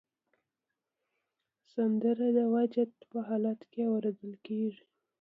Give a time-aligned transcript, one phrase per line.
[1.73, 4.83] سندره د وجد په حالت کې اورېدل کېږي